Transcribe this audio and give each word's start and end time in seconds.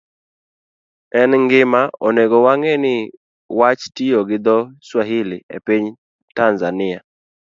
En 1.21 1.31
gima 1.51 1.81
onego 2.07 2.37
wang'e 2.45 2.73
ni 2.83 2.95
wach 3.59 3.83
tiyo 3.95 4.19
gi 4.29 4.37
dho-Swahili 4.45 5.37
e 5.55 5.57
piny 5.65 5.85
Tanzania, 6.37 6.99